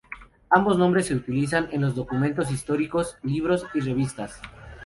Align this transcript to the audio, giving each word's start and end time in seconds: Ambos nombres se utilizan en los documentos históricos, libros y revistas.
Ambos 0.49 0.79
nombres 0.79 1.05
se 1.05 1.13
utilizan 1.13 1.67
en 1.71 1.81
los 1.81 1.93
documentos 1.93 2.49
históricos, 2.49 3.17
libros 3.21 3.67
y 3.75 3.81
revistas. 3.81 4.41